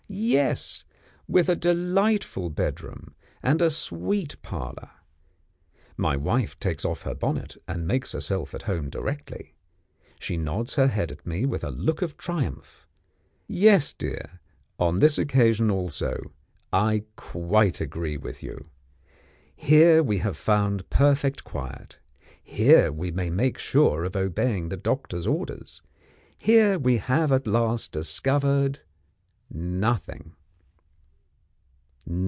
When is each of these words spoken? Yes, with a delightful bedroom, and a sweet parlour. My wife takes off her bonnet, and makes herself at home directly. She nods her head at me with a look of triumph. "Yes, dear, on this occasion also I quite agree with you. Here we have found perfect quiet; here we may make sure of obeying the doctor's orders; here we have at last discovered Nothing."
Yes, 0.13 0.83
with 1.29 1.47
a 1.47 1.55
delightful 1.55 2.49
bedroom, 2.49 3.15
and 3.41 3.61
a 3.61 3.69
sweet 3.69 4.35
parlour. 4.41 4.89
My 5.95 6.17
wife 6.17 6.59
takes 6.59 6.83
off 6.83 7.03
her 7.03 7.15
bonnet, 7.15 7.55
and 7.65 7.87
makes 7.87 8.11
herself 8.11 8.53
at 8.53 8.63
home 8.63 8.89
directly. 8.89 9.53
She 10.19 10.35
nods 10.35 10.73
her 10.75 10.87
head 10.87 11.13
at 11.13 11.25
me 11.25 11.45
with 11.45 11.63
a 11.63 11.69
look 11.71 12.01
of 12.01 12.17
triumph. 12.17 12.89
"Yes, 13.47 13.93
dear, 13.93 14.41
on 14.77 14.97
this 14.97 15.17
occasion 15.17 15.71
also 15.71 16.33
I 16.73 17.05
quite 17.15 17.79
agree 17.79 18.17
with 18.17 18.43
you. 18.43 18.65
Here 19.55 20.03
we 20.03 20.17
have 20.17 20.35
found 20.35 20.89
perfect 20.89 21.45
quiet; 21.45 21.99
here 22.43 22.91
we 22.91 23.11
may 23.11 23.29
make 23.29 23.57
sure 23.57 24.03
of 24.03 24.17
obeying 24.17 24.67
the 24.67 24.75
doctor's 24.77 25.25
orders; 25.25 25.81
here 26.37 26.77
we 26.77 26.97
have 26.97 27.31
at 27.31 27.47
last 27.47 27.93
discovered 27.93 28.79
Nothing." 29.53 30.31